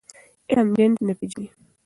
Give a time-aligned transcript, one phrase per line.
[0.49, 1.47] علم جنس نه پېژني.